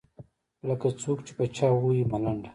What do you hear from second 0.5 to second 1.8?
لکــــه څــوک چې په چـــا